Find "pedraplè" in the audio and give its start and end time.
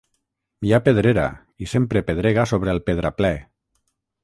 2.91-3.33